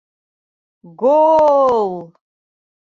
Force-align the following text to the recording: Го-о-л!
Го-о-л! 1.03 1.93